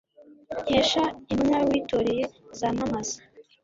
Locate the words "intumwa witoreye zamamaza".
1.31-3.17